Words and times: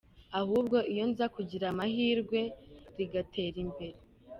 Ahubwo 0.39 0.77
iyo 0.91 1.05
nza 1.11 1.25
kugira 1.35 1.65
amahirwe 1.73 2.39
rigatera 2.97 3.57
imbere. 3.65 3.97